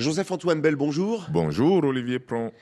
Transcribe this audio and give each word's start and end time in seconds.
Joseph-Antoine 0.00 0.62
Bell, 0.62 0.76
bonjour. 0.76 1.26
Bonjour 1.30 1.84
Olivier 1.84 2.18
Pron. 2.18 2.52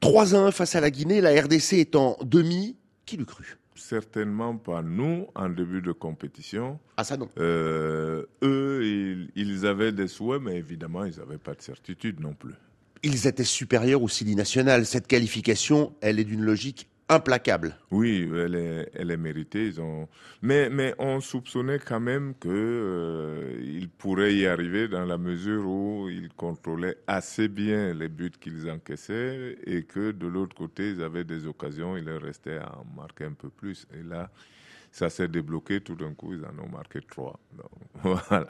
3 0.00 0.34
1 0.34 0.50
face 0.50 0.74
à 0.76 0.80
la 0.80 0.90
Guinée, 0.90 1.20
la 1.20 1.38
RDC 1.38 1.74
est 1.74 1.94
en 1.94 2.16
demi. 2.22 2.74
Qui 3.04 3.18
l'eût 3.18 3.26
cru? 3.26 3.58
Certainement 3.74 4.56
pas 4.56 4.80
nous 4.80 5.26
en 5.34 5.50
début 5.50 5.82
de 5.82 5.92
compétition. 5.92 6.78
Ah 6.96 7.04
ça 7.04 7.18
non. 7.18 7.28
Euh, 7.38 8.24
eux, 8.42 8.80
ils, 8.82 9.30
ils 9.36 9.66
avaient 9.66 9.92
des 9.92 10.08
souhaits, 10.08 10.40
mais 10.40 10.56
évidemment, 10.56 11.04
ils 11.04 11.18
n'avaient 11.18 11.36
pas 11.36 11.52
de 11.52 11.60
certitude 11.60 12.18
non 12.18 12.32
plus. 12.32 12.54
Ils 13.02 13.26
étaient 13.26 13.44
supérieurs 13.44 14.02
au 14.02 14.08
Sili 14.08 14.34
national. 14.34 14.86
Cette 14.86 15.06
qualification, 15.06 15.92
elle 16.00 16.18
est 16.18 16.24
d'une 16.24 16.42
logique 16.42 16.88
implacable. 17.10 17.76
Oui, 17.90 18.30
elle 18.32 18.54
est, 18.54 18.90
elle 18.94 19.10
est 19.10 19.16
méritée. 19.16 19.66
Ils 19.66 19.80
ont... 19.80 20.08
mais, 20.42 20.70
mais 20.70 20.94
on 20.98 21.20
soupçonnait 21.20 21.80
quand 21.80 22.00
même 22.00 22.34
qu'ils 22.40 22.50
euh, 22.52 23.86
pourraient 23.98 24.34
y 24.34 24.46
arriver 24.46 24.88
dans 24.88 25.04
la 25.04 25.18
mesure 25.18 25.66
où 25.66 26.08
ils 26.08 26.28
contrôlaient 26.30 26.96
assez 27.06 27.48
bien 27.48 27.92
les 27.92 28.08
buts 28.08 28.30
qu'ils 28.40 28.70
encaissaient 28.70 29.58
et 29.66 29.82
que 29.82 30.12
de 30.12 30.26
l'autre 30.26 30.56
côté, 30.56 30.90
ils 30.90 31.02
avaient 31.02 31.24
des 31.24 31.46
occasions, 31.46 31.96
il 31.96 32.04
leur 32.04 32.22
restait 32.22 32.58
à 32.58 32.78
en 32.78 32.86
marquer 32.96 33.24
un 33.24 33.32
peu 33.32 33.50
plus. 33.50 33.86
Et 33.92 34.02
là, 34.02 34.30
ça 34.92 35.10
s'est 35.10 35.28
débloqué 35.28 35.80
tout 35.80 35.96
d'un 35.96 36.14
coup, 36.14 36.32
ils 36.34 36.44
en 36.44 36.62
ont 36.62 36.68
marqué 36.68 37.00
trois. 37.00 37.38
Donc, 37.56 38.18
voilà. 38.28 38.46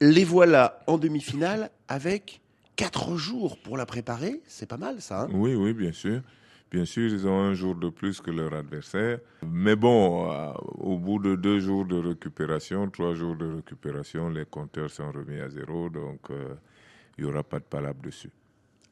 Les 0.00 0.24
voilà 0.24 0.80
en 0.86 0.98
demi-finale 0.98 1.70
avec 1.88 2.40
quatre 2.76 3.16
jours 3.16 3.58
pour 3.58 3.76
la 3.76 3.86
préparer. 3.86 4.42
C'est 4.46 4.68
pas 4.68 4.76
mal 4.76 5.00
ça. 5.00 5.22
Hein? 5.22 5.28
Oui, 5.32 5.54
oui, 5.54 5.72
bien 5.72 5.92
sûr. 5.92 6.20
Bien 6.76 6.84
sûr, 6.84 7.10
ils 7.10 7.26
ont 7.26 7.40
un 7.40 7.54
jour 7.54 7.74
de 7.74 7.88
plus 7.88 8.20
que 8.20 8.30
leur 8.30 8.52
adversaire. 8.52 9.20
Mais 9.42 9.74
bon, 9.76 10.30
euh, 10.30 10.52
au 10.74 10.98
bout 10.98 11.18
de 11.18 11.34
deux 11.34 11.58
jours 11.58 11.86
de 11.86 11.96
récupération, 11.96 12.90
trois 12.90 13.14
jours 13.14 13.34
de 13.34 13.46
récupération, 13.46 14.28
les 14.28 14.44
compteurs 14.44 14.90
sont 14.90 15.10
remis 15.10 15.40
à 15.40 15.48
zéro. 15.48 15.88
Donc, 15.88 16.20
euh, 16.28 16.54
il 17.16 17.24
n'y 17.24 17.30
aura 17.30 17.42
pas 17.42 17.60
de 17.60 17.64
palabre 17.64 18.02
dessus. 18.02 18.28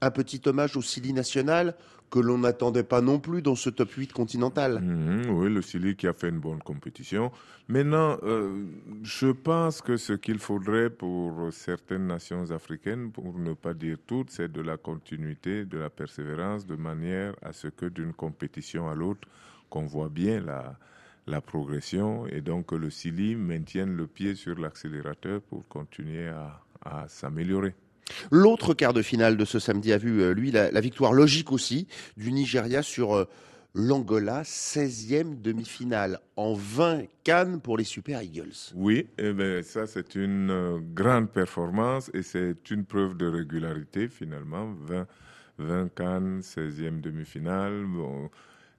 Un 0.00 0.10
petit 0.10 0.40
hommage 0.46 0.76
au 0.76 0.82
Sili 0.82 1.12
national 1.12 1.74
que 2.14 2.20
l'on 2.20 2.38
n'attendait 2.38 2.84
pas 2.84 3.00
non 3.00 3.18
plus 3.18 3.42
dans 3.42 3.56
ce 3.56 3.70
top 3.70 3.90
8 3.90 4.12
continental. 4.12 4.80
Mhm, 4.80 5.30
oui, 5.30 5.52
le 5.52 5.60
Chili 5.60 5.96
qui 5.96 6.06
a 6.06 6.12
fait 6.12 6.28
une 6.28 6.38
bonne 6.38 6.60
compétition. 6.60 7.32
Maintenant, 7.66 8.18
euh, 8.22 8.66
je 9.02 9.26
pense 9.32 9.82
que 9.82 9.96
ce 9.96 10.12
qu'il 10.12 10.38
faudrait 10.38 10.90
pour 10.90 11.52
certaines 11.52 12.06
nations 12.06 12.52
africaines, 12.52 13.10
pour 13.10 13.36
ne 13.36 13.52
pas 13.54 13.74
dire 13.74 13.96
toutes, 14.06 14.30
c'est 14.30 14.52
de 14.52 14.60
la 14.60 14.76
continuité, 14.76 15.64
de 15.64 15.78
la 15.78 15.90
persévérance, 15.90 16.66
de 16.66 16.76
manière 16.76 17.34
à 17.42 17.52
ce 17.52 17.66
que 17.66 17.86
d'une 17.86 18.12
compétition 18.12 18.88
à 18.88 18.94
l'autre, 18.94 19.26
qu'on 19.68 19.86
voit 19.86 20.08
bien 20.08 20.40
la, 20.40 21.40
progression 21.40 22.28
et 22.28 22.42
donc 22.42 22.66
que 22.66 22.76
le 22.76 22.90
Chili 22.90 23.34
maintienne 23.34 23.96
le 23.96 24.06
pied 24.06 24.36
sur 24.36 24.56
l'accélérateur 24.56 25.40
pour 25.40 25.66
continuer 25.66 26.28
à 26.28 27.08
s'améliorer. 27.08 27.74
L'autre 28.30 28.74
quart 28.74 28.92
de 28.92 29.02
finale 29.02 29.36
de 29.36 29.44
ce 29.44 29.58
samedi 29.58 29.92
a 29.92 29.98
vu, 29.98 30.20
euh, 30.20 30.32
lui, 30.32 30.50
la, 30.50 30.80
victoire 30.80 31.12
logique 31.12 31.52
aussi 31.52 31.86
du 32.16 32.32
Nigeria 32.32 32.82
sur 32.82 33.14
euh, 33.14 33.24
l'Angola, 33.74 34.42
16e 34.42 35.40
demi-finale 35.40 36.20
en 36.36 36.54
20 36.54 37.04
cannes 37.24 37.60
pour 37.60 37.76
les 37.76 37.84
Super 37.84 38.22
Eagles. 38.22 38.72
Oui, 38.74 39.08
eh 39.18 39.32
ben, 39.32 39.62
ça 39.62 39.86
c'est 39.86 40.14
une 40.14 40.50
euh, 40.50 40.78
grande 40.94 41.30
performance 41.30 42.10
et 42.14 42.22
c'est 42.22 42.70
une 42.70 42.84
preuve 42.84 43.16
de 43.16 43.26
régularité 43.26 44.08
finalement. 44.08 44.74
20, 44.82 45.06
20 45.58 45.94
cannes, 45.94 46.40
16e 46.40 47.00
demi-finale. 47.00 47.84
Bon, 47.86 48.30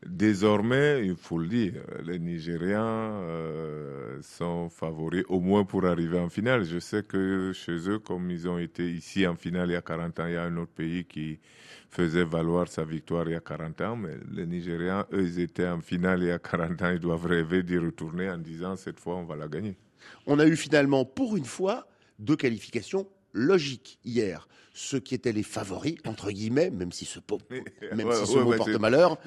Désormais, 0.05 1.05
il 1.05 1.15
faut 1.15 1.39
le 1.39 1.47
dire, 1.47 1.81
les 2.03 2.19
Nigérians 2.19 3.21
euh, 3.23 4.04
sont 4.21 4.69
favoris 4.69 5.23
au 5.29 5.39
moins 5.39 5.63
pour 5.63 5.85
arriver 5.85 6.19
en 6.19 6.29
finale. 6.29 6.63
Je 6.65 6.79
sais 6.79 7.03
que 7.03 7.51
chez 7.53 7.89
eux, 7.89 7.99
comme 7.99 8.29
ils 8.31 8.47
ont 8.47 8.57
été 8.57 8.89
ici 8.89 9.25
en 9.25 9.35
finale 9.35 9.69
il 9.69 9.73
y 9.73 9.75
a 9.75 9.81
40 9.81 10.19
ans, 10.19 10.27
il 10.27 10.33
y 10.33 10.37
a 10.37 10.43
un 10.43 10.57
autre 10.57 10.71
pays 10.71 11.05
qui 11.05 11.39
faisait 11.89 12.23
valoir 12.23 12.67
sa 12.67 12.83
victoire 12.83 13.27
il 13.27 13.33
y 13.33 13.35
a 13.35 13.39
40 13.39 13.81
ans, 13.81 13.95
mais 13.95 14.15
les 14.31 14.45
Nigérians, 14.45 15.05
eux, 15.13 15.23
ils 15.23 15.39
étaient 15.39 15.67
en 15.67 15.79
finale 15.79 16.23
il 16.23 16.27
y 16.27 16.31
a 16.31 16.39
40 16.39 16.81
ans, 16.81 16.91
ils 16.91 16.99
doivent 16.99 17.25
rêver 17.25 17.63
d'y 17.63 17.77
retourner 17.77 18.29
en 18.29 18.37
disant 18.37 18.75
cette 18.75 18.99
fois, 18.99 19.15
on 19.15 19.23
va 19.23 19.35
la 19.35 19.47
gagner. 19.47 19.75
On 20.27 20.39
a 20.39 20.45
eu 20.45 20.55
finalement, 20.55 21.05
pour 21.05 21.37
une 21.37 21.45
fois, 21.45 21.87
deux 22.19 22.35
qualifications 22.35 23.07
logique 23.35 23.99
hier. 24.03 24.47
Ceux 24.77 24.99
qui 24.99 25.15
étaient 25.15 25.31
les 25.31 25.43
favoris, 25.43 25.95
entre 26.05 26.31
guillemets, 26.31 26.69
même 26.69 26.91
si 26.91 27.05
ce, 27.05 27.19
même 27.95 28.07
Ouais, 28.07 28.15
si 28.15 28.25
ce 28.27 28.37
ouais, 28.37 28.43
mot 28.43 28.49
ouais, 28.49 28.57
porte 28.57 28.77
malheur, 28.77 29.17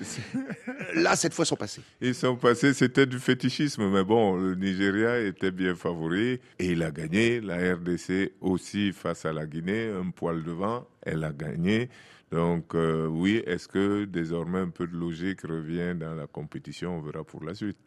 là, 0.95 1.17
cette 1.17 1.33
fois, 1.33 1.47
sont 1.47 1.57
passés. 1.57 1.81
Ils 2.03 2.15
sont 2.15 2.37
passés, 2.37 2.75
c'était 2.75 3.07
du 3.07 3.19
fétichisme, 3.19 3.89
mais 3.89 4.05
bon, 4.05 4.37
le 4.37 4.55
Nigeria 4.57 5.19
était 5.19 5.51
bien 5.51 5.75
favori 5.75 6.39
et 6.59 6.67
il 6.67 6.83
a 6.83 6.91
gagné. 6.91 7.41
La 7.41 7.57
RDC 7.77 8.33
aussi 8.43 8.93
face 8.93 9.25
à 9.25 9.33
la 9.33 9.47
Guinée, 9.47 9.89
un 9.89 10.11
poil 10.11 10.43
devant, 10.45 10.87
elle 11.11 11.25
a 11.25 11.33
gagné. 11.33 11.89
Donc 12.31 12.75
euh, 12.75 13.07
oui, 13.07 13.43
est-ce 13.47 13.69
que 13.69 14.05
désormais 14.05 14.59
un 14.59 14.69
peu 14.69 14.87
de 14.87 14.97
logique 14.97 15.43
revient 15.43 15.95
dans 15.99 16.15
la 16.15 16.27
compétition? 16.27 16.99
On 16.99 17.01
verra 17.01 17.25
pour 17.25 17.45
la 17.45 17.55
suite. 17.55 17.79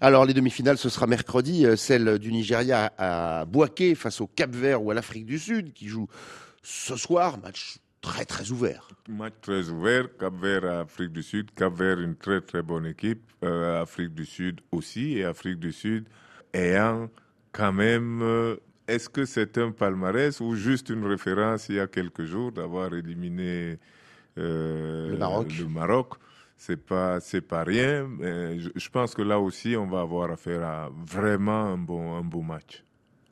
Alors, 0.00 0.24
les 0.24 0.34
demi-finales, 0.34 0.78
ce 0.78 0.88
sera 0.88 1.06
mercredi, 1.06 1.66
euh, 1.66 1.76
celle 1.76 2.18
du 2.18 2.32
Nigeria 2.32 2.92
à 2.98 3.44
Boaké 3.44 3.94
face 3.94 4.20
au 4.20 4.26
Cap-Vert 4.26 4.82
ou 4.82 4.90
à 4.90 4.94
l'Afrique 4.94 5.24
du 5.24 5.38
Sud, 5.38 5.72
qui 5.72 5.88
joue 5.88 6.08
ce 6.62 6.96
soir, 6.96 7.38
match 7.38 7.76
très 8.00 8.24
très 8.24 8.50
ouvert. 8.50 8.88
Match 9.08 9.34
très 9.40 9.68
ouvert, 9.68 10.08
Cap 10.18 10.34
Vert 10.34 10.64
à 10.64 10.80
Afrique 10.80 11.12
du 11.12 11.22
Sud. 11.22 11.50
Cap 11.54 11.74
Vert, 11.74 12.00
une 12.00 12.16
très 12.16 12.40
très 12.40 12.62
bonne 12.62 12.86
équipe. 12.86 13.22
Euh, 13.44 13.82
Afrique 13.82 14.14
du 14.14 14.26
Sud 14.26 14.60
aussi. 14.72 15.18
Et 15.18 15.24
Afrique 15.24 15.58
du 15.58 15.72
Sud 15.72 16.06
ayant 16.52 17.08
quand 17.52 17.72
même. 17.72 18.56
Est-ce 18.88 19.08
que 19.08 19.24
c'est 19.24 19.58
un 19.58 19.70
palmarès 19.70 20.40
ou 20.40 20.54
juste 20.54 20.88
une 20.90 21.04
référence 21.06 21.68
il 21.68 21.76
y 21.76 21.80
a 21.80 21.86
quelques 21.86 22.24
jours 22.24 22.52
d'avoir 22.52 22.92
éliminé 22.94 23.78
euh, 24.38 25.10
Le 25.10 25.16
Maroc. 25.18 25.52
le 25.58 25.68
Maroc? 25.68 26.08
C'est 26.56 26.76
pas 26.76 27.18
c'est 27.20 27.40
pas 27.40 27.64
rien. 27.64 28.06
mais 28.08 28.58
je, 28.60 28.70
je 28.74 28.88
pense 28.88 29.14
que 29.14 29.22
là 29.22 29.38
aussi 29.40 29.76
on 29.76 29.86
va 29.86 30.00
avoir 30.00 30.30
affaire 30.30 30.62
à 30.62 30.90
vraiment 31.06 31.64
un 31.66 31.78
bon 31.78 32.16
un 32.16 32.22
beau 32.22 32.42
match. 32.42 32.84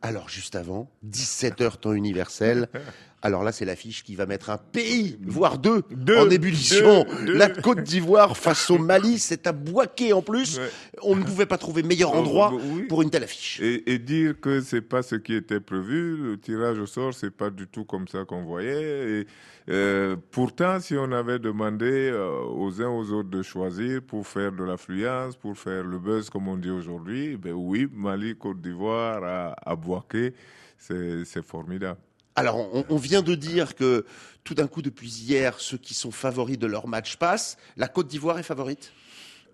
Alors, 0.02 0.30
juste 0.30 0.56
avant, 0.56 0.90
17h 1.06 1.78
temps 1.78 1.92
universel. 1.92 2.68
Alors 3.22 3.42
là, 3.44 3.52
c'est 3.52 3.66
l'affiche 3.66 4.02
qui 4.02 4.14
va 4.14 4.24
mettre 4.24 4.48
un 4.48 4.56
pays, 4.56 5.18
voire 5.26 5.58
deux, 5.58 5.82
Deux, 5.90 6.16
en 6.16 6.30
ébullition. 6.30 7.04
deux, 7.04 7.26
deux. 7.26 7.36
La 7.36 7.50
Côte 7.50 7.82
d'Ivoire 7.82 8.34
face 8.34 8.70
au 8.70 8.78
Mali, 8.78 9.18
c'est 9.18 9.46
à 9.46 9.52
Boaké 9.52 10.14
en 10.14 10.22
plus. 10.22 10.58
Ouais. 10.58 10.70
On 11.02 11.16
ne 11.16 11.22
pouvait 11.22 11.44
pas 11.44 11.58
trouver 11.58 11.82
meilleur 11.82 12.12
Oh, 12.14 12.18
endroit 12.18 12.52
oui. 12.54 12.84
pour 12.84 13.02
une 13.02 13.10
telle 13.10 13.24
affiche. 13.24 13.60
Et, 13.60 13.92
et 13.92 13.98
dire 13.98 14.40
que 14.40 14.62
c'est 14.62 14.80
pas 14.80 15.02
ce 15.02 15.16
qui 15.16 15.34
était 15.34 15.60
prévu, 15.60 16.16
le 16.16 16.38
tirage 16.40 16.78
au 16.78 16.86
sort, 16.86 17.12
c'est 17.12 17.30
pas 17.30 17.50
du 17.50 17.66
tout 17.66 17.84
comme 17.84 18.08
ça 18.08 18.24
qu'on 18.24 18.42
voyait. 18.44 19.20
Et, 19.20 19.26
euh, 19.68 20.16
pourtant, 20.30 20.80
si 20.80 20.94
on 20.96 21.12
avait 21.12 21.38
demandé 21.38 21.84
euh, 22.10 22.30
aux 22.56 22.80
uns 22.80 22.88
aux 22.88 23.12
autres 23.12 23.28
de 23.28 23.42
choisir 23.42 24.00
pour 24.00 24.26
faire 24.26 24.50
de 24.50 24.64
l'affluence, 24.64 25.36
pour 25.36 25.58
faire 25.58 25.84
le 25.84 25.98
buzz 25.98 26.30
comme 26.30 26.48
on 26.48 26.56
dit 26.56 26.70
aujourd'hui, 26.70 27.36
ben 27.36 27.52
oui, 27.52 27.86
Mali, 27.92 28.34
Côte 28.34 28.62
d'Ivoire, 28.62 29.22
à, 29.22 29.54
à 29.70 29.76
Boaké, 29.76 30.32
c'est 30.78 31.44
formidable. 31.44 32.00
Alors, 32.40 32.86
on, 32.88 32.96
vient 32.96 33.20
de 33.20 33.34
dire 33.34 33.74
que 33.74 34.06
tout 34.44 34.54
d'un 34.54 34.66
coup, 34.66 34.80
depuis 34.80 35.10
hier, 35.10 35.60
ceux 35.60 35.76
qui 35.76 35.92
sont 35.92 36.10
favoris 36.10 36.58
de 36.58 36.66
leur 36.66 36.88
match 36.88 37.16
passent. 37.16 37.58
La 37.76 37.86
Côte 37.86 38.06
d'Ivoire 38.06 38.38
est 38.38 38.42
favorite? 38.42 38.94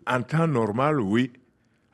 En 0.06 0.22
temps 0.22 0.46
normal, 0.46 1.00
oui. 1.00 1.32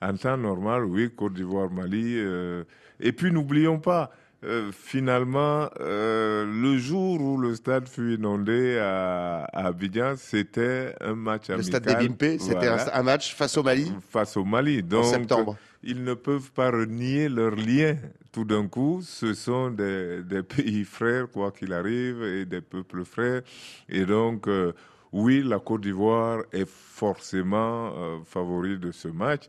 En 0.02 0.14
temps 0.14 0.36
normal, 0.36 0.84
oui, 0.84 1.10
Côte 1.16 1.32
d'Ivoire, 1.32 1.70
Mali. 1.70 2.18
euh, 2.18 2.64
Et 3.00 3.12
puis 3.12 3.32
n'oublions 3.32 3.78
pas, 3.78 4.10
euh, 4.44 4.70
finalement, 4.72 5.68
euh, 5.80 6.44
le 6.44 6.76
jour 6.78 7.20
où 7.20 7.36
le 7.38 7.54
stade 7.54 7.88
fut 7.88 8.14
inondé 8.14 8.78
à, 8.78 9.44
à 9.52 9.66
Abidjan, 9.66 10.14
c'était 10.16 10.94
un 11.00 11.14
match 11.14 11.48
Le 11.48 11.54
amical. 11.54 11.80
stade 11.82 11.84
des 12.00 12.08
Bimpé, 12.08 12.38
c'était 12.38 12.66
un- 12.68 12.76
voilà, 12.76 13.02
match 13.02 13.34
face 13.34 13.56
au 13.56 13.62
Mali 13.62 13.92
face 14.10 14.36
au 14.36 14.44
Mali. 14.44 14.80
en 14.80 14.86
Donc, 14.86 15.04
septembre. 15.04 15.56
ils 15.82 16.02
ne 16.02 16.14
peuvent 16.14 16.50
pas 16.52 16.70
renier 16.70 17.28
leur 17.28 17.54
lien. 17.54 17.96
Tout 18.32 18.44
d'un 18.44 18.66
coup, 18.66 19.00
ce 19.02 19.34
sont 19.34 19.70
des, 19.70 20.22
des 20.22 20.42
pays 20.42 20.84
frères, 20.84 21.28
quoi 21.30 21.52
qu'il 21.52 21.72
arrive, 21.72 22.22
et 22.22 22.44
des 22.44 22.60
peuples 22.62 23.04
frères. 23.04 23.42
Et 23.88 24.04
donc, 24.06 24.48
euh, 24.48 24.72
oui, 25.12 25.42
la 25.44 25.58
Côte 25.58 25.82
d'Ivoire 25.82 26.42
est 26.52 26.66
forcément 26.68 27.92
favori 28.24 28.78
de 28.78 28.90
ce 28.90 29.08
match, 29.08 29.42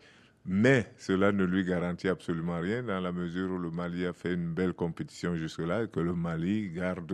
mais 0.45 0.91
cela 0.97 1.31
ne 1.31 1.43
lui 1.43 1.63
garantit 1.63 2.09
absolument 2.09 2.59
rien 2.59 2.83
dans 2.83 2.99
la 2.99 3.11
mesure 3.11 3.51
où 3.51 3.57
le 3.57 3.71
Mali 3.71 4.05
a 4.05 4.13
fait 4.13 4.33
une 4.33 4.53
belle 4.53 4.73
compétition 4.73 5.35
jusque-là 5.35 5.83
et 5.83 5.87
que 5.87 5.99
le 5.99 6.13
Mali 6.13 6.69
garde 6.69 7.11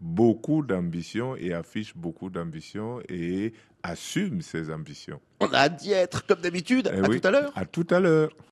beaucoup 0.00 0.62
d'ambition 0.62 1.36
et 1.36 1.54
affiche 1.54 1.96
beaucoup 1.96 2.28
d'ambition 2.28 3.00
et 3.08 3.52
assume 3.82 4.42
ses 4.42 4.70
ambitions. 4.70 5.20
On 5.40 5.48
a 5.52 5.68
d'y 5.68 5.92
être, 5.92 6.26
comme 6.26 6.40
d'habitude. 6.40 6.90
Eh 6.92 6.98
à 6.98 7.08
oui. 7.08 7.20
tout 7.20 7.28
à 7.28 7.30
l'heure. 7.30 7.52
À 7.54 7.64
tout 7.64 7.86
à 7.90 8.00
l'heure. 8.00 8.30